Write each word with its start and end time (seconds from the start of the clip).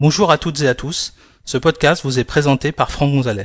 Bonjour 0.00 0.32
à 0.32 0.38
toutes 0.38 0.60
et 0.62 0.66
à 0.66 0.74
tous. 0.74 1.14
Ce 1.44 1.56
podcast 1.56 2.02
vous 2.02 2.18
est 2.18 2.24
présenté 2.24 2.72
par 2.72 2.90
Franck 2.90 3.12
Gonzalez. 3.12 3.44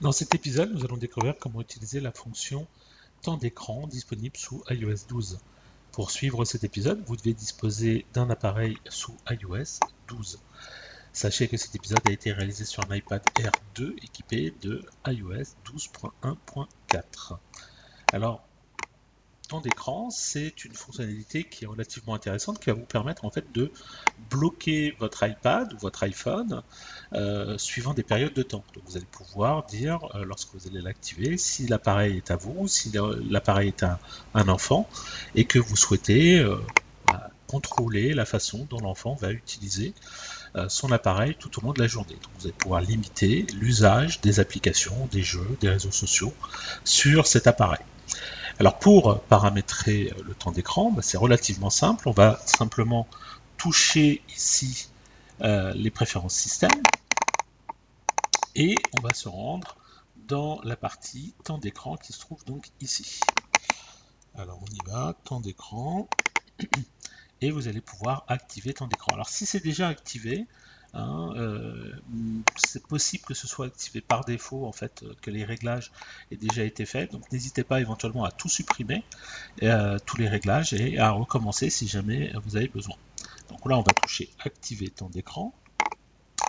Dans 0.00 0.10
cet 0.10 0.34
épisode, 0.34 0.72
nous 0.74 0.84
allons 0.84 0.96
découvrir 0.96 1.36
comment 1.38 1.60
utiliser 1.60 2.00
la 2.00 2.10
fonction 2.10 2.66
temps 3.22 3.36
d'écran 3.36 3.86
disponible 3.86 4.36
sous 4.36 4.64
iOS 4.70 5.06
12. 5.08 5.38
Pour 5.92 6.10
suivre 6.10 6.44
cet 6.44 6.64
épisode, 6.64 7.00
vous 7.06 7.14
devez 7.14 7.32
disposer 7.32 8.06
d'un 8.12 8.28
appareil 8.28 8.76
sous 8.88 9.16
iOS 9.30 9.78
12. 10.08 10.40
Sachez 11.12 11.48
que 11.48 11.56
cet 11.56 11.74
épisode 11.74 12.00
a 12.06 12.12
été 12.12 12.32
réalisé 12.32 12.64
sur 12.64 12.88
un 12.88 12.94
iPad 12.94 13.22
Air 13.38 13.50
2 13.74 13.96
équipé 14.02 14.54
de 14.62 14.84
iOS 15.06 15.56
12.1.4. 15.66 17.36
Alors, 18.12 18.44
temps 19.50 19.60
d'écran, 19.60 20.10
c'est 20.10 20.64
une 20.64 20.74
fonctionnalité 20.74 21.42
qui 21.42 21.64
est 21.64 21.66
relativement 21.66 22.14
intéressante 22.14 22.60
qui 22.60 22.70
va 22.70 22.74
vous 22.74 22.84
permettre 22.84 23.24
en 23.24 23.30
fait 23.30 23.50
de 23.52 23.72
bloquer 24.30 24.94
votre 25.00 25.26
iPad 25.26 25.72
ou 25.72 25.78
votre 25.78 26.04
iPhone 26.04 26.62
euh, 27.14 27.58
suivant 27.58 27.92
des 27.92 28.04
périodes 28.04 28.32
de 28.32 28.44
temps. 28.44 28.62
Donc 28.74 28.84
vous 28.86 28.96
allez 28.96 29.06
pouvoir 29.06 29.66
dire 29.66 29.98
euh, 30.14 30.24
lorsque 30.24 30.54
vous 30.54 30.68
allez 30.68 30.80
l'activer 30.80 31.36
si 31.36 31.66
l'appareil 31.66 32.18
est 32.18 32.30
à 32.30 32.36
vous, 32.36 32.68
si 32.68 32.92
l'appareil 33.28 33.68
est 33.68 33.82
à 33.82 33.98
un 34.34 34.48
enfant 34.48 34.88
et 35.34 35.44
que 35.44 35.58
vous 35.58 35.74
souhaitez 35.74 36.38
euh, 36.38 36.56
bah, 37.08 37.30
contrôler 37.48 38.14
la 38.14 38.26
façon 38.26 38.68
dont 38.70 38.78
l'enfant 38.78 39.16
va 39.16 39.32
utiliser 39.32 39.94
son 40.68 40.90
appareil 40.90 41.36
tout 41.38 41.58
au 41.58 41.66
long 41.66 41.72
de 41.72 41.80
la 41.80 41.86
journée. 41.86 42.14
Donc 42.14 42.32
vous 42.38 42.46
allez 42.46 42.52
pouvoir 42.52 42.80
limiter 42.80 43.46
l'usage 43.54 44.20
des 44.20 44.40
applications, 44.40 45.08
des 45.12 45.22
jeux, 45.22 45.56
des 45.60 45.68
réseaux 45.68 45.92
sociaux 45.92 46.34
sur 46.84 47.26
cet 47.26 47.46
appareil. 47.46 47.80
Alors 48.58 48.78
pour 48.78 49.20
paramétrer 49.22 50.12
le 50.24 50.34
temps 50.34 50.50
d'écran, 50.50 50.90
bah, 50.90 51.02
c'est 51.02 51.16
relativement 51.16 51.70
simple. 51.70 52.08
On 52.08 52.12
va 52.12 52.40
simplement 52.44 53.06
toucher 53.56 54.22
ici 54.34 54.88
euh, 55.42 55.72
les 55.74 55.90
préférences 55.90 56.34
système 56.34 56.82
et 58.54 58.74
on 58.98 59.00
va 59.00 59.14
se 59.14 59.28
rendre 59.28 59.76
dans 60.28 60.60
la 60.64 60.76
partie 60.76 61.32
temps 61.44 61.56
d'écran 61.58 61.96
qui 61.96 62.12
se 62.12 62.20
trouve 62.20 62.44
donc 62.44 62.70
ici. 62.80 63.20
Alors 64.36 64.60
on 64.62 64.74
y 64.74 64.90
va, 64.90 65.14
temps 65.24 65.40
d'écran, 65.40 66.08
et 67.40 67.50
vous 67.50 67.68
allez 67.68 67.80
pouvoir 67.80 68.24
activer 68.28 68.74
temps 68.74 68.86
d'écran. 68.86 69.14
Alors 69.14 69.28
si 69.28 69.46
c'est 69.46 69.62
déjà 69.62 69.88
activé, 69.88 70.46
Hein, 70.92 71.32
euh, 71.36 71.92
c'est 72.56 72.84
possible 72.84 73.24
que 73.24 73.34
ce 73.34 73.46
soit 73.46 73.66
activé 73.66 74.00
par 74.00 74.24
défaut, 74.24 74.66
en 74.66 74.72
fait, 74.72 75.02
euh, 75.02 75.14
que 75.22 75.30
les 75.30 75.44
réglages 75.44 75.92
aient 76.32 76.36
déjà 76.36 76.64
été 76.64 76.84
faits. 76.84 77.12
Donc 77.12 77.30
n'hésitez 77.30 77.62
pas 77.62 77.80
éventuellement 77.80 78.24
à 78.24 78.32
tout 78.32 78.48
supprimer, 78.48 79.04
tous 80.06 80.16
les 80.16 80.28
réglages, 80.28 80.72
et 80.72 80.98
à 80.98 81.10
recommencer 81.10 81.70
si 81.70 81.86
jamais 81.86 82.32
vous 82.44 82.56
avez 82.56 82.68
besoin. 82.68 82.96
Donc 83.50 83.64
là, 83.68 83.78
on 83.78 83.82
va 83.82 83.92
toucher 83.92 84.30
activer 84.44 84.88
temps 84.88 85.10
d'écran. 85.10 85.54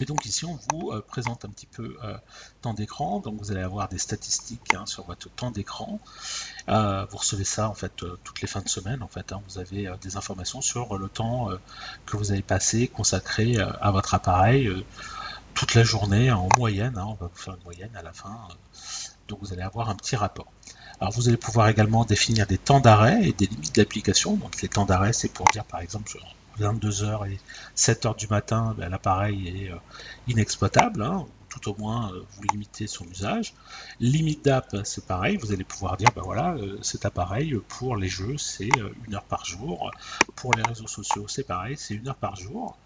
Donc 0.05 0.25
ici, 0.25 0.45
on 0.45 0.59
vous 0.69 0.91
euh, 0.91 1.01
présente 1.05 1.45
un 1.45 1.49
petit 1.49 1.65
peu 1.65 1.97
euh, 2.03 2.17
temps 2.61 2.73
d'écran. 2.73 3.19
Donc 3.19 3.39
vous 3.39 3.51
allez 3.51 3.61
avoir 3.61 3.87
des 3.89 3.97
statistiques 3.97 4.73
hein, 4.73 4.85
sur 4.85 5.05
votre 5.05 5.29
temps 5.29 5.51
d'écran. 5.51 5.99
Euh, 6.69 7.05
vous 7.09 7.17
recevez 7.17 7.43
ça 7.43 7.69
en 7.69 7.73
fait 7.73 8.03
toutes 8.23 8.41
les 8.41 8.47
fins 8.47 8.61
de 8.61 8.69
semaine. 8.69 9.03
En 9.03 9.07
fait, 9.07 9.31
hein. 9.31 9.41
vous 9.47 9.59
avez 9.59 9.91
des 10.01 10.17
informations 10.17 10.61
sur 10.61 10.97
le 10.97 11.09
temps 11.09 11.49
que 12.05 12.17
vous 12.17 12.31
avez 12.31 12.41
passé 12.41 12.87
consacré 12.87 13.57
à 13.57 13.91
votre 13.91 14.13
appareil 14.13 14.69
toute 15.53 15.75
la 15.75 15.83
journée 15.83 16.31
en 16.31 16.47
moyenne. 16.57 16.97
Hein. 16.97 17.05
on 17.07 17.13
va 17.15 17.27
vous 17.27 17.41
faire 17.41 17.55
une 17.55 17.63
moyenne 17.63 17.95
à 17.95 18.01
la 18.01 18.13
fin. 18.13 18.47
donc 19.27 19.39
vous 19.41 19.53
allez 19.53 19.61
avoir 19.61 19.89
un 19.89 19.95
petit 19.95 20.15
rapport. 20.15 20.51
Alors 20.99 21.13
vous 21.13 21.27
allez 21.27 21.37
pouvoir 21.37 21.67
également 21.67 22.05
définir 22.05 22.45
des 22.45 22.59
temps 22.59 22.79
d'arrêt 22.79 23.23
et 23.23 23.33
des 23.33 23.47
limites 23.47 23.75
d'application. 23.75 24.35
Donc 24.35 24.61
les 24.61 24.69
temps 24.69 24.85
d'arrêt, 24.85 25.13
c'est 25.13 25.29
pour 25.29 25.47
dire 25.47 25.65
par 25.65 25.81
exemple 25.81 26.11
22h 26.59 27.31
et 27.31 27.39
7h 27.75 28.17
du 28.17 28.27
matin, 28.27 28.75
ben, 28.77 28.89
l'appareil 28.89 29.47
est 29.47 29.71
euh, 29.71 29.77
inexploitable, 30.27 31.01
hein. 31.01 31.25
tout 31.49 31.69
au 31.69 31.75
moins 31.75 32.11
euh, 32.13 32.23
vous 32.31 32.43
limitez 32.43 32.87
son 32.87 33.05
usage. 33.05 33.53
Limite 33.99 34.45
d'app, 34.45 34.77
c'est 34.83 35.05
pareil, 35.05 35.37
vous 35.37 35.51
allez 35.51 35.63
pouvoir 35.63 35.97
dire, 35.97 36.09
ben 36.15 36.21
voilà, 36.23 36.53
euh, 36.55 36.77
cet 36.81 37.05
appareil 37.05 37.55
pour 37.67 37.95
les 37.95 38.09
jeux 38.09 38.37
c'est 38.37 38.69
une 39.07 39.15
heure 39.15 39.23
par 39.23 39.45
jour, 39.45 39.91
pour 40.35 40.53
les 40.53 40.63
réseaux 40.63 40.87
sociaux 40.87 41.27
c'est 41.27 41.43
pareil, 41.43 41.75
c'est 41.77 41.93
une 41.93 42.07
heure 42.07 42.15
par 42.15 42.35
jour. 42.35 42.77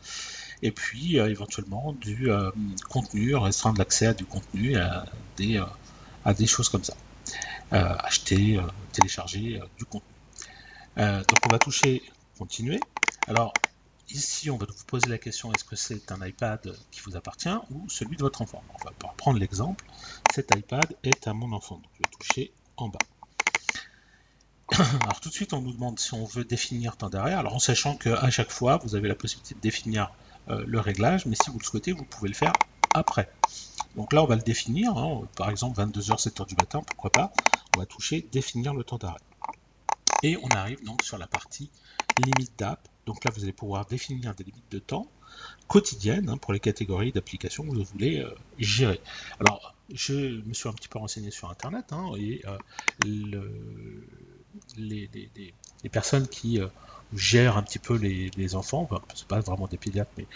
Et 0.61 0.71
puis 0.71 1.17
éventuellement 1.17 1.93
du 1.99 2.29
contenu, 2.87 3.35
restreindre 3.35 3.77
l'accès 3.77 4.07
à 4.07 4.13
du 4.13 4.25
contenu, 4.25 4.77
à 4.77 5.05
des, 5.35 5.61
à 6.23 6.33
des 6.33 6.47
choses 6.47 6.69
comme 6.69 6.83
ça. 6.83 6.95
acheter, 7.71 8.57
télécharger 8.93 9.59
du 9.77 9.83
contenu. 9.83 10.07
donc 10.95 11.45
on 11.45 11.49
va 11.49 11.59
toucher 11.59 12.01
continuer. 12.37 12.81
Alors, 13.27 13.53
ici, 14.09 14.51
on 14.51 14.57
va 14.57 14.67
vous 14.67 14.85
poser 14.85 15.07
la 15.07 15.17
question 15.17 15.51
est-ce 15.51 15.63
que 15.63 15.75
c'est 15.75 16.11
un 16.11 16.23
iPad 16.25 16.75
qui 16.91 17.01
vous 17.01 17.15
appartient 17.15 17.49
ou 17.71 17.89
celui 17.89 18.17
de 18.17 18.21
votre 18.21 18.41
enfant? 18.41 18.63
On 18.69 18.85
va 18.85 18.91
prendre 19.17 19.39
l'exemple 19.39 19.83
cet 20.33 20.55
iPad 20.55 20.95
est 21.03 21.27
à 21.27 21.33
mon 21.33 21.51
enfant. 21.53 21.75
Donc, 21.75 21.91
je 21.93 21.99
vais 21.99 22.09
toucher 22.19 22.53
en 22.77 22.89
bas. 22.89 22.99
Alors, 25.01 25.19
tout 25.21 25.29
de 25.29 25.33
suite, 25.33 25.53
on 25.53 25.61
nous 25.61 25.73
demande 25.73 25.99
si 25.99 26.13
on 26.13 26.25
veut 26.25 26.43
définir 26.43 26.97
temps 26.97 27.09
d'arrêt. 27.09 27.33
Alors, 27.33 27.55
en 27.55 27.59
sachant 27.59 27.95
qu'à 27.95 28.29
chaque 28.29 28.51
fois, 28.51 28.77
vous 28.83 28.95
avez 28.95 29.07
la 29.07 29.15
possibilité 29.15 29.55
de 29.55 29.59
définir 29.59 30.11
euh, 30.49 30.63
le 30.67 30.79
réglage, 30.79 31.25
mais 31.25 31.35
si 31.35 31.49
vous 31.49 31.57
le 31.57 31.65
souhaitez, 31.65 31.93
vous 31.93 32.05
pouvez 32.05 32.29
le 32.29 32.35
faire 32.35 32.53
après. 32.93 33.31
Donc 33.95 34.13
là, 34.13 34.21
on 34.21 34.27
va 34.27 34.35
le 34.35 34.41
définir. 34.41 34.95
Hein. 34.97 35.21
par 35.35 35.49
exemple, 35.49 35.79
22h, 35.79 36.21
7h 36.21 36.47
du 36.47 36.55
matin, 36.55 36.81
pourquoi 36.85 37.09
pas. 37.09 37.31
On 37.75 37.79
va 37.79 37.85
toucher 37.85 38.27
définir 38.31 38.73
le 38.73 38.83
temps 38.83 38.97
d'arrêt. 38.97 39.21
Et 40.21 40.37
on 40.43 40.49
arrive 40.49 40.83
donc 40.83 41.03
sur 41.03 41.17
la 41.17 41.27
partie 41.27 41.69
limite 42.17 42.57
d'app. 42.57 42.87
Donc 43.05 43.23
là, 43.23 43.31
vous 43.35 43.43
allez 43.43 43.53
pouvoir 43.53 43.85
définir 43.85 44.33
des 44.35 44.43
limites 44.43 44.71
de 44.71 44.79
temps 44.79 45.07
quotidiennes 45.67 46.29
hein, 46.29 46.37
pour 46.37 46.53
les 46.53 46.59
catégories 46.59 47.11
d'applications 47.11 47.63
que 47.63 47.75
vous 47.75 47.83
voulez 47.83 48.19
euh, 48.19 48.33
gérer. 48.57 49.01
Alors, 49.39 49.75
je 49.93 50.41
me 50.41 50.53
suis 50.53 50.69
un 50.69 50.73
petit 50.73 50.87
peu 50.87 50.99
renseigné 50.99 51.31
sur 51.31 51.49
Internet 51.49 51.85
hein, 51.91 52.11
et 52.17 52.41
euh, 52.45 52.57
les, 54.77 55.09
personnes 55.91 56.27
qui 56.27 56.59
euh, 56.59 56.67
gèrent 57.13 57.57
un 57.57 57.63
petit 57.63 57.79
peu 57.79 57.95
les, 57.95 58.55
enfants, 58.55 58.87
enfin, 58.89 59.01
c'est 59.13 59.27
pas 59.27 59.39
vraiment 59.39 59.67
des 59.67 59.77
pédiatres, 59.77 60.11
mais 60.17 60.27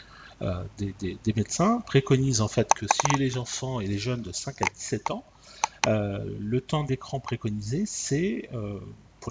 des, 0.78 0.94
des, 1.00 1.34
médecins, 1.34 1.82
préconisent 1.82 2.42
en 2.42 2.48
fait 2.48 2.74
que 2.74 2.86
si 2.88 3.18
les 3.18 3.38
enfants 3.38 3.82
et 3.82 3.88
les 3.88 3.98
jeunes 3.98 4.22
de 4.22 4.32
5 4.32 4.62
à 4.62 4.66
17 4.66 5.12
ans, 5.12 5.26
le 5.86 6.60
temps 6.62 6.84
d'écran 6.84 7.20
préconisé, 7.20 7.86
c'est 7.86 8.50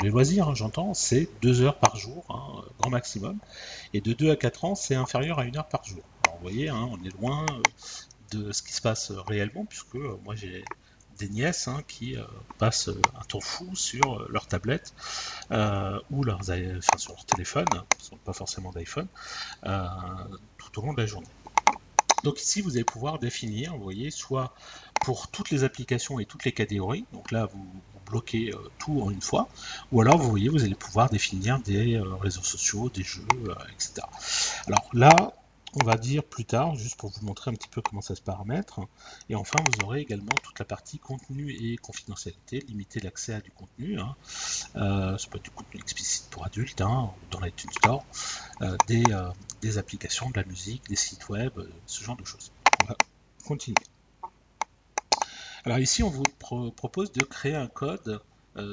les 0.03 0.11
loisirs, 0.11 0.49
hein, 0.49 0.55
j'entends, 0.55 0.95
c'est 0.95 1.29
2 1.43 1.63
heures 1.63 1.79
par 1.79 1.97
jour, 1.97 2.25
hein, 2.29 2.65
grand 2.79 2.91
maximum. 2.91 3.39
Et 3.95 4.01
de 4.01 4.13
2 4.13 4.31
à 4.31 4.37
4 4.37 4.65
ans, 4.65 4.75
c'est 4.75 4.95
inférieur 4.95 5.39
à 5.39 5.43
1 5.43 5.57
heure 5.57 5.69
par 5.69 5.85
jour. 5.85 6.03
Vous 6.27 6.43
voyez, 6.43 6.69
hein, 6.69 6.89
on 6.91 7.05
est 7.05 7.21
loin 7.21 7.47
euh, 7.51 7.63
de 8.33 8.53
ce 8.53 8.63
qui 8.63 8.73
se 8.73 8.81
passe 8.81 9.11
réellement, 9.11 9.65
puisque 9.65 9.97
euh, 9.97 10.19
moi 10.25 10.35
j'ai 10.35 10.65
des 11.19 11.29
nièces 11.29 11.69
qui 11.89 12.17
euh, 12.17 12.23
passent 12.59 12.91
un 13.19 13.25
temps 13.25 13.41
fou 13.41 13.75
sur 13.75 14.29
leur 14.29 14.47
tablette 14.47 14.95
ou 16.11 16.23
leurs, 16.23 16.41
enfin, 16.41 16.99
sur 16.99 17.13
leur 17.13 17.25
téléphone, 17.25 17.67
pas 18.25 18.33
forcément 18.33 18.71
d'iPhone, 18.71 19.09
tout 19.63 20.79
au 20.79 20.83
long 20.87 20.93
de 20.93 21.01
la 21.01 21.07
journée. 21.07 21.27
Donc 22.23 22.41
ici, 22.41 22.61
vous 22.61 22.77
allez 22.77 22.85
pouvoir 22.85 23.19
définir, 23.19 23.77
vous 23.77 23.83
voyez, 23.83 24.11
soit 24.11 24.55
pour 25.03 25.29
toutes 25.29 25.51
les 25.51 25.65
applications 25.65 26.19
et 26.21 26.25
toutes 26.25 26.45
les 26.45 26.53
catégories, 26.53 27.05
donc 27.13 27.31
là, 27.33 27.47
vous, 27.47 27.67
bloquez 28.09 28.51
euh, 28.53 28.71
tout 28.79 29.01
en 29.03 29.11
une 29.11 29.23
fois, 29.23 29.49
ou 29.93 30.01
alors, 30.01 30.19
vous 30.19 30.31
voyez, 30.31 30.49
vous 30.49 30.65
allez 30.65 30.75
pouvoir 30.75 31.11
définir 31.11 31.61
des 31.61 31.97
euh, 31.97 32.15
réseaux 32.17 32.43
sociaux, 32.43 32.91
des 32.91 33.03
jeux, 33.03 33.27
euh, 33.47 33.55
etc. 33.73 34.07
Alors 34.67 34.89
là, 34.93 35.33
on 35.75 35.85
va 35.85 35.97
dire 35.97 36.25
plus 36.25 36.47
tard, 36.47 36.75
juste 36.77 36.97
pour 36.97 37.11
vous 37.11 37.27
montrer 37.27 37.51
un 37.51 37.55
petit 37.55 37.69
peu 37.69 37.83
comment 37.83 38.01
ça 38.01 38.15
se 38.15 38.23
paramètre. 38.23 38.81
Et 39.29 39.35
enfin, 39.35 39.59
vous 39.67 39.85
aurez 39.85 40.01
également 40.01 40.33
toute 40.43 40.59
la 40.59 40.65
partie 40.65 40.99
contenu 40.99 41.53
et 41.53 41.77
confidentialité, 41.77 42.65
limiter 42.69 43.01
l'accès 43.01 43.35
à 43.35 43.41
du 43.41 43.51
contenu. 43.51 44.01
Hein. 44.01 44.17
Euh, 44.77 45.19
ça 45.19 45.29
peut 45.29 45.37
être 45.37 45.45
du 45.45 45.51
contenu 45.51 45.79
explicite 45.79 46.29
pour 46.31 46.47
adultes, 46.47 46.81
hein, 46.81 47.11
dans 47.31 47.41
l'iTunes 47.41 47.71
Store, 47.73 48.05
des, 48.87 49.05
des, 49.61 49.79
applications, 49.79 50.31
de 50.31 50.39
la 50.41 50.45
musique, 50.45 50.89
des 50.89 50.97
sites 50.97 51.29
web, 51.29 51.53
ce 51.87 52.03
genre 52.03 52.17
de 52.17 52.25
choses. 52.25 52.51
On 52.83 52.87
va 52.87 52.97
continuer. 53.45 53.77
Ici, 55.77 56.03
on 56.03 56.11
vous 56.11 56.23
propose 56.77 57.13
de 57.13 57.23
créer 57.25 57.55
un 57.55 57.67
code 57.67 58.23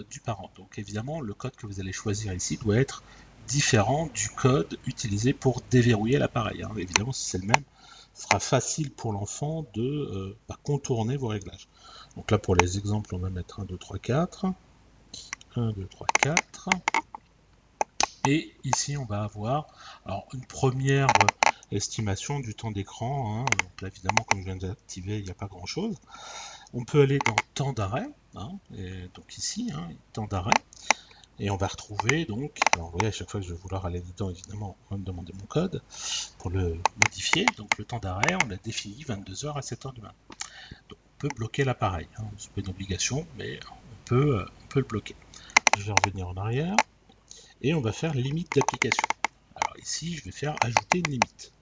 du 0.09 0.19
parent. 0.19 0.49
Donc 0.55 0.79
évidemment, 0.79 1.21
le 1.21 1.33
code 1.33 1.55
que 1.55 1.67
vous 1.67 1.79
allez 1.79 1.91
choisir 1.91 2.33
ici 2.33 2.57
doit 2.57 2.77
être 2.77 3.03
différent 3.47 4.07
du 4.13 4.29
code 4.29 4.77
utilisé 4.85 5.33
pour 5.33 5.61
déverrouiller 5.69 6.17
l'appareil. 6.17 6.63
Hein. 6.63 6.71
Évidemment, 6.77 7.11
si 7.11 7.25
c'est 7.25 7.37
le 7.37 7.47
même, 7.47 7.63
ce 8.13 8.23
sera 8.23 8.39
facile 8.39 8.91
pour 8.91 9.11
l'enfant 9.11 9.65
de 9.73 9.83
euh, 9.83 10.37
bah, 10.47 10.57
contourner 10.63 11.17
vos 11.17 11.27
réglages. 11.27 11.67
Donc 12.15 12.31
là, 12.31 12.37
pour 12.37 12.55
les 12.55 12.77
exemples, 12.77 13.13
on 13.13 13.19
va 13.19 13.29
mettre 13.29 13.59
1, 13.59 13.65
2, 13.65 13.77
3, 13.77 13.99
4. 13.99 14.45
1, 15.57 15.71
2, 15.71 15.85
3, 15.85 16.07
4. 16.21 16.69
Et 18.27 18.55
ici, 18.63 18.97
on 18.97 19.05
va 19.05 19.23
avoir 19.23 19.67
alors, 20.05 20.27
une 20.33 20.45
première 20.45 21.07
estimation 21.71 22.39
du 22.39 22.55
temps 22.55 22.71
d'écran. 22.71 23.41
Hein. 23.41 23.45
Donc 23.59 23.81
là, 23.81 23.89
évidemment, 23.89 24.23
comme 24.23 24.39
je 24.39 24.45
viens 24.45 24.55
d'activer, 24.55 25.19
il 25.19 25.25
n'y 25.25 25.31
a 25.31 25.35
pas 25.35 25.47
grand-chose. 25.47 25.97
On 26.75 26.83
peut 26.83 27.01
aller 27.01 27.19
dans 27.19 27.35
temps 27.53 27.71
d'arrêt, 27.71 28.05
hein, 28.35 28.51
donc 29.13 29.37
ici, 29.37 29.71
hein, 29.73 29.89
temps 30.11 30.27
d'arrêt, 30.27 30.51
et 31.39 31.49
on 31.49 31.55
va 31.55 31.67
retrouver 31.67 32.25
donc, 32.25 32.59
alors 32.73 32.87
vous 32.87 32.91
voyez 32.97 33.07
à 33.07 33.11
chaque 33.11 33.29
fois 33.29 33.39
que 33.39 33.45
je 33.45 33.53
vais 33.53 33.59
vouloir 33.59 33.85
aller 33.85 34.01
dedans, 34.01 34.29
évidemment, 34.29 34.75
on 34.85 34.95
va 34.95 34.99
me 34.99 35.05
demander 35.05 35.31
mon 35.39 35.45
code 35.45 35.81
pour 36.37 36.49
le 36.49 36.77
modifier. 36.97 37.45
Donc 37.57 37.77
le 37.77 37.85
temps 37.85 37.99
d'arrêt, 37.99 38.35
on 38.35 38.47
l'a 38.47 38.57
défini 38.57 39.03
22h 39.03 39.53
à 39.53 39.61
7h 39.61 39.93
du 39.93 40.01
matin. 40.01 40.15
Donc 40.89 40.99
on 41.05 41.19
peut 41.19 41.29
bloquer 41.29 41.63
l'appareil, 41.63 42.07
hein, 42.17 42.25
c'est 42.37 42.51
pas 42.51 42.59
une 42.59 42.69
obligation, 42.69 43.25
mais 43.37 43.57
euh, 44.11 44.45
on 44.45 44.67
peut 44.67 44.79
le 44.79 44.85
bloquer. 44.85 45.15
Je 45.75 45.83
vais 45.83 45.93
revenir 45.93 46.27
en 46.27 46.35
arrière 46.35 46.75
et 47.61 47.73
on 47.73 47.81
va 47.81 47.93
faire 47.93 48.13
limite 48.13 48.53
d'application. 48.53 49.07
Alors 49.55 49.77
ici, 49.77 50.15
je 50.15 50.23
vais 50.25 50.31
faire 50.31 50.55
ajouter 50.61 50.99
une 50.99 51.11
limite. 51.11 51.54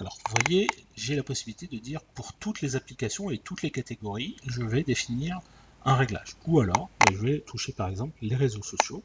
Alors, 0.00 0.18
vous 0.24 0.32
voyez, 0.32 0.84
j'ai 0.96 1.14
la 1.14 1.22
possibilité 1.22 1.68
de 1.68 1.78
dire 1.78 2.02
pour 2.02 2.32
toutes 2.34 2.60
les 2.60 2.74
applications 2.74 3.30
et 3.30 3.38
toutes 3.38 3.62
les 3.62 3.70
catégories, 3.70 4.34
je 4.44 4.62
vais 4.62 4.82
définir 4.82 5.38
un 5.82 5.94
réglage. 5.94 6.34
Ou 6.44 6.58
alors, 6.58 6.90
je 7.00 7.16
vais 7.18 7.40
toucher 7.42 7.72
par 7.72 7.88
exemple 7.88 8.18
les 8.20 8.34
réseaux 8.34 8.64
sociaux. 8.64 9.04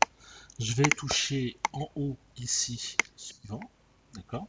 Je 0.59 0.74
vais 0.74 0.92
toucher 0.92 1.59
en 1.74 1.88
haut 1.95 2.18
ici, 2.38 3.01
suivant, 3.15 3.71
d'accord? 4.13 4.47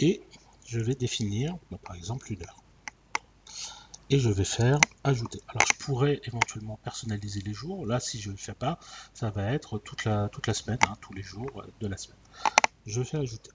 Et 0.00 0.26
je 0.66 0.80
vais 0.80 0.96
définir, 0.96 1.56
ben, 1.70 1.78
par 1.78 1.94
exemple, 1.94 2.32
une 2.32 2.42
heure. 2.42 2.64
Et 4.10 4.18
je 4.18 4.28
vais 4.28 4.44
faire 4.44 4.84
ajouter. 5.04 5.40
Alors, 5.48 5.64
je 5.64 5.74
pourrais 5.78 6.20
éventuellement 6.24 6.76
personnaliser 6.82 7.40
les 7.40 7.54
jours. 7.54 7.86
Là, 7.86 7.98
si 7.98 8.20
je 8.20 8.28
ne 8.28 8.34
le 8.34 8.38
fais 8.38 8.52
pas, 8.54 8.78
ça 9.14 9.30
va 9.30 9.52
être 9.54 9.78
toute 9.78 10.04
la, 10.04 10.28
toute 10.28 10.46
la 10.46 10.52
semaine, 10.54 10.80
hein, 10.82 10.96
tous 11.00 11.14
les 11.14 11.22
jours 11.22 11.64
de 11.80 11.86
la 11.86 11.96
semaine. 11.96 12.18
Je 12.86 13.02
fais 13.02 13.18
ajouter. 13.18 13.52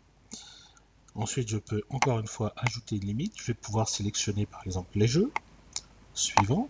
Ensuite, 1.15 1.47
je 1.47 1.57
peux 1.57 1.81
encore 1.89 2.19
une 2.19 2.27
fois 2.27 2.53
ajouter 2.57 2.97
une 2.97 3.06
limite. 3.06 3.33
Je 3.38 3.45
vais 3.45 3.53
pouvoir 3.53 3.88
sélectionner 3.88 4.45
par 4.45 4.62
exemple 4.65 4.97
les 5.00 5.07
jeux. 5.07 5.31
Suivant. 6.13 6.69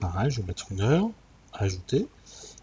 Pareil, 0.00 0.30
je 0.30 0.40
vais 0.40 0.46
mettre 0.46 0.72
une 0.72 0.80
heure. 0.80 1.10
Ajouter. 1.52 2.08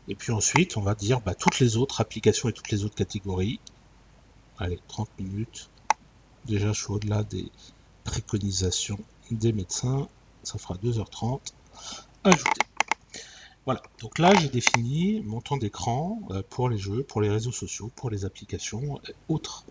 Et 0.07 0.15
puis 0.15 0.31
ensuite, 0.31 0.75
on 0.75 0.81
va 0.81 0.95
dire 0.95 1.21
bah, 1.21 1.35
toutes 1.35 1.59
les 1.59 1.77
autres 1.77 2.01
applications 2.01 2.49
et 2.49 2.53
toutes 2.53 2.71
les 2.71 2.83
autres 2.83 2.95
catégories. 2.95 3.59
Allez, 4.57 4.79
30 4.87 5.09
minutes. 5.19 5.69
Déjà, 6.45 6.73
je 6.73 6.81
suis 6.81 6.91
au-delà 6.91 7.23
des 7.23 7.51
préconisations 8.03 8.99
des 9.29 9.53
médecins. 9.53 10.09
Ça 10.41 10.57
fera 10.57 10.75
2h30. 10.75 11.41
Ajouter. 12.23 12.63
Voilà, 13.65 13.83
donc 14.01 14.17
là 14.17 14.33
j'ai 14.33 14.49
défini 14.49 15.21
mon 15.21 15.41
temps 15.41 15.57
d'écran 15.57 16.19
euh, 16.31 16.41
pour 16.49 16.69
les 16.69 16.79
jeux, 16.79 17.03
pour 17.03 17.21
les 17.21 17.29
réseaux 17.29 17.51
sociaux, 17.51 17.91
pour 17.95 18.09
les 18.09 18.25
applications 18.25 18.99
autres 19.27 19.65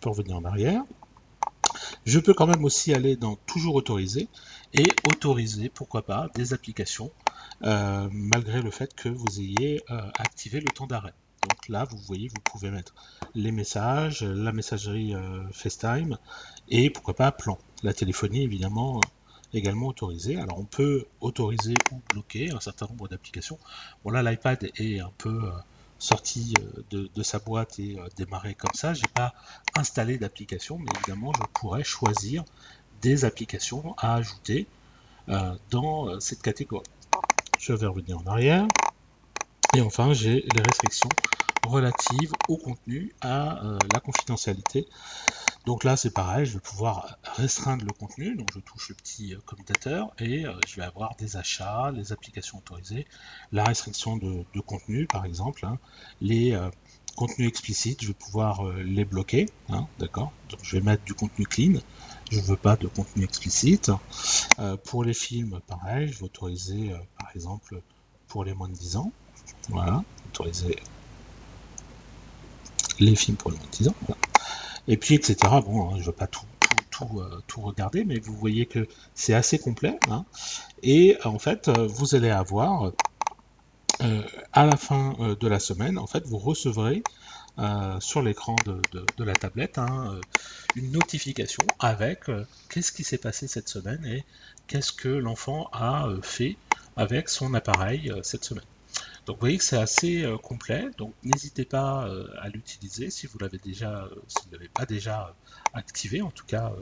peux 0.00 0.10
revenir 0.10 0.36
en 0.36 0.44
arrière. 0.44 0.82
Je 2.04 2.18
peux 2.18 2.34
quand 2.34 2.46
même 2.46 2.64
aussi 2.64 2.94
aller 2.94 3.16
dans 3.16 3.36
toujours 3.36 3.74
autoriser 3.74 4.28
et 4.72 4.90
autoriser, 5.04 5.68
pourquoi 5.68 6.02
pas, 6.02 6.28
des 6.34 6.52
applications 6.52 7.10
euh, 7.62 8.08
malgré 8.12 8.62
le 8.62 8.70
fait 8.70 8.94
que 8.94 9.08
vous 9.08 9.40
ayez 9.40 9.82
euh, 9.90 10.00
activé 10.16 10.60
le 10.60 10.70
temps 10.70 10.86
d'arrêt. 10.86 11.14
Donc 11.44 11.68
là, 11.68 11.84
vous 11.84 11.98
voyez, 11.98 12.28
vous 12.28 12.40
pouvez 12.40 12.70
mettre 12.70 12.94
les 13.34 13.52
messages, 13.52 14.22
la 14.22 14.52
messagerie 14.52 15.14
euh, 15.14 15.46
FaceTime 15.52 16.18
et 16.68 16.90
pourquoi 16.90 17.14
pas 17.14 17.32
plan. 17.32 17.58
La 17.82 17.94
téléphonie, 17.94 18.42
évidemment, 18.42 19.00
également 19.52 19.88
autorisée. 19.88 20.36
Alors 20.36 20.58
on 20.58 20.64
peut 20.64 21.06
autoriser 21.20 21.74
ou 21.90 22.00
bloquer 22.10 22.50
un 22.50 22.60
certain 22.60 22.86
nombre 22.86 23.08
d'applications. 23.08 23.58
Bon 24.04 24.10
là, 24.10 24.22
l'iPad 24.22 24.70
est 24.76 25.00
un 25.00 25.12
peu 25.18 25.50
sorti 26.00 26.54
euh, 26.58 26.82
de, 26.90 27.22
sa 27.22 27.38
boîte 27.38 27.78
et 27.78 27.98
euh, 27.98 28.08
démarrer 28.16 28.54
comme 28.54 28.72
ça. 28.74 28.94
J'ai 28.94 29.06
pas 29.06 29.32
installé 29.76 30.18
d'application, 30.18 30.78
mais 30.78 30.90
évidemment, 30.90 31.32
je 31.32 31.44
pourrais 31.60 31.84
choisir 31.84 32.42
des 33.02 33.24
applications 33.24 33.94
à 33.98 34.14
ajouter 34.14 34.66
euh, 35.28 35.54
dans 35.70 36.18
cette 36.18 36.42
catégorie. 36.42 36.88
Je 37.58 37.72
vais 37.72 37.86
revenir 37.86 38.18
en 38.18 38.26
arrière. 38.26 38.66
Et 39.72 39.82
enfin, 39.82 40.12
j'ai 40.12 40.40
les 40.40 40.62
restrictions 40.62 41.12
relatives 41.62 42.34
au 42.48 42.56
contenu, 42.56 43.14
à 43.20 43.60
la 43.88 44.00
confidentialité 44.00 44.88
donc 45.66 45.84
là, 45.84 45.96
c'est 45.96 46.10
pareil, 46.10 46.46
je 46.46 46.54
vais 46.54 46.60
pouvoir 46.60 47.18
restreindre 47.36 47.84
le 47.84 47.92
contenu. 47.92 48.34
Donc 48.34 48.48
je 48.52 48.60
touche 48.60 48.88
le 48.88 48.94
petit 48.94 49.34
euh, 49.34 49.38
commutateur 49.44 50.10
et 50.18 50.46
euh, 50.46 50.52
je 50.66 50.76
vais 50.76 50.82
avoir 50.82 51.16
des 51.16 51.36
achats, 51.36 51.90
les 51.90 52.12
applications 52.12 52.58
autorisées, 52.58 53.06
la 53.52 53.64
restriction 53.64 54.16
de, 54.16 54.44
contenu, 54.60 55.06
par 55.06 55.24
exemple, 55.24 55.66
hein. 55.66 55.78
les 56.20 56.52
euh, 56.52 56.70
contenus 57.16 57.48
explicites, 57.48 58.02
je 58.02 58.08
vais 58.08 58.14
pouvoir 58.14 58.64
les 58.64 59.04
bloquer. 59.04 59.46
Hein, 59.68 59.86
d'accord 59.98 60.32
Donc 60.48 60.60
je 60.62 60.76
vais 60.76 60.82
mettre 60.82 61.04
du 61.04 61.14
contenu 61.14 61.46
clean. 61.46 61.80
Je 62.30 62.38
ne 62.38 62.44
veux 62.44 62.56
pas 62.56 62.76
de 62.76 62.86
contenu 62.86 63.24
explicite. 63.24 63.90
pour 64.84 65.04
les 65.04 65.14
films, 65.14 65.60
pareil, 65.66 66.08
je 66.08 66.18
vais 66.18 66.24
autoriser, 66.24 66.92
par 67.18 67.28
exemple, 67.34 67.82
pour 68.28 68.44
les 68.44 68.54
moins 68.54 68.68
de 68.68 68.74
10 68.74 68.96
ans. 68.96 69.12
Voilà, 69.68 70.04
autoriser 70.28 70.76
les 73.00 73.16
films 73.16 73.36
pour 73.36 73.50
les 73.50 73.56
moins 73.56 73.66
de 73.66 73.72
10 73.72 73.88
ans. 73.88 73.94
Et 74.88 74.96
puis 74.96 75.14
etc. 75.14 75.36
Bon, 75.64 75.88
hein, 75.88 75.92
je 75.96 76.00
ne 76.00 76.06
veux 76.06 76.12
pas 76.12 76.28
euh, 77.02 77.40
tout, 77.46 77.62
regarder, 77.62 78.04
mais 78.04 78.18
vous 78.18 78.34
voyez 78.34 78.66
que 78.66 78.86
c'est 79.14 79.34
assez 79.34 79.58
complet. 79.58 79.98
Hein. 80.10 80.24
et 80.82 81.16
en 81.24 81.38
fait, 81.38 81.68
euh, 81.68 81.86
vous 81.86 82.14
allez 82.14 82.30
avoir 82.30 82.92
euh, 84.02 84.22
à 84.52 84.66
la 84.66 84.76
fin 84.76 85.36
de 85.38 85.48
la 85.48 85.58
semaine, 85.58 85.98
en 85.98 86.06
fait, 86.06 86.24
vous 86.26 86.38
recevrez 86.38 87.02
sur 88.00 88.22
l'écran 88.22 88.56
de, 88.64 89.24
la 89.24 89.34
tablette 89.34 89.76
hein, 89.76 90.18
une 90.76 90.92
notification 90.92 91.62
avec 91.78 92.24
qu'est-ce 92.70 92.90
qui 92.90 93.04
s'est 93.04 93.18
passé 93.18 93.48
cette 93.48 93.68
semaine 93.68 94.02
et 94.06 94.24
qu'est-ce 94.66 94.92
que 94.92 95.08
l'enfant 95.08 95.68
a 95.72 96.08
fait 96.22 96.56
avec 96.96 97.28
son 97.28 97.52
appareil 97.52 98.10
cette 98.22 98.44
semaine. 98.44 98.64
Donc 99.26 99.36
vous 99.36 99.40
voyez 99.40 99.58
que 99.58 99.64
c'est 99.64 99.76
assez 99.78 100.24
euh, 100.24 100.38
complet, 100.38 100.88
donc 100.96 101.14
n'hésitez 101.22 101.64
pas 101.64 102.06
euh, 102.08 102.26
à 102.40 102.48
l'utiliser 102.48 103.10
si 103.10 103.26
vous 103.26 103.38
l'avez 103.38 103.58
déjà, 103.58 104.04
euh, 104.04 104.14
si 104.28 104.48
l'avez 104.50 104.68
pas 104.68 104.86
déjà 104.86 105.34
activé. 105.74 106.22
En 106.22 106.30
tout 106.30 106.46
cas, 106.46 106.72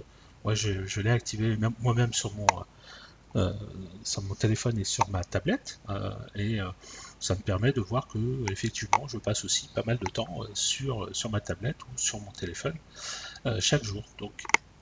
moi 0.45 0.55
je, 0.55 1.01
l'ai 1.01 1.11
activé 1.11 1.57
moi-même 1.81 2.13
sur 2.13 2.33
mon 2.35 2.47
téléphone 4.39 4.79
et 4.79 4.85
sur 4.85 5.09
ma 5.11 5.25
tablette, 5.25 5.81
et 6.37 6.59
ça 7.21 7.35
me 7.35 7.41
permet 7.41 7.73
de 7.73 7.81
voir 7.81 8.07
que 8.07 8.19
effectivement 8.51 9.09
je 9.09 9.19
passe 9.19 9.45
aussi 9.45 9.69
pas 9.75 9.83
mal 9.85 9.99
de 9.99 10.07
temps 10.11 10.41
sur 10.55 11.11
ma 11.31 11.41
tablette 11.41 11.83
ou 11.83 11.99
sur 11.99 12.21
mon 12.21 12.31
téléphone 12.31 12.77
chaque 13.59 13.85
jour. 13.85 14.05
Donc 14.19 14.33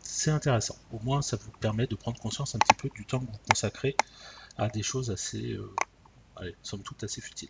c'est 0.02 0.30
intéressant. 0.30 0.76
Au 0.92 1.00
moins 1.02 1.22
ça 1.22 1.36
vous 1.36 1.50
permet 1.58 1.86
de 1.86 1.96
prendre 1.96 2.20
conscience 2.20 2.54
un 2.54 2.58
petit 2.58 2.74
peu 2.74 2.90
du 2.94 3.04
temps 3.06 3.20
que 3.20 3.26
vous 3.26 3.38
consacrez 3.48 3.96
à 4.58 4.68
des 4.68 4.82
choses 4.82 5.10
assez 5.10 5.58
allez, 6.36 6.54
somme 6.62 6.82
toute 6.82 7.02
assez 7.04 7.20
futile. 7.20 7.48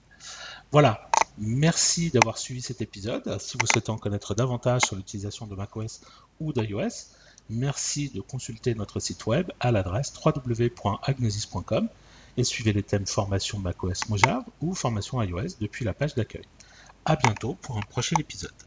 Voilà, 0.73 1.11
merci 1.39 2.11
d'avoir 2.11 2.39
suivi 2.39 2.63
cet 2.63 2.81
épisode. 2.81 3.41
Si 3.41 3.57
vous 3.59 3.67
souhaitez 3.67 3.91
en 3.91 3.99
connaître 3.99 4.35
davantage 4.35 4.83
sur 4.83 4.97
l'utilisation 4.97 5.47
de 5.47 5.55
macOS 5.55 6.01
ou 6.41 6.53
d'iOS, 6.53 7.09
merci 7.51 8.11
de 8.11 8.21
consulter 8.21 8.75
notre 8.75 9.01
site 9.01 9.27
web 9.27 9.51
à 9.61 9.71
l'adresse 9.71 10.13
www.agnosis.com 10.25 11.89
et 12.37 12.45
suivez 12.45 12.73
les 12.73 12.83
thèmes 12.83 13.07
formation 13.07 13.59
macOS 13.59 14.09
Mojave 14.09 14.45
ou 14.61 14.75
formation 14.75 15.23
iOS 15.23 15.57
depuis 15.61 15.85
la 15.85 15.95
page 15.95 16.15
d'accueil. 16.15 16.47
A 17.05 17.17
bientôt 17.17 17.55
pour 17.55 17.79
un 17.79 17.83
prochain 17.83 18.17
épisode. 18.19 18.66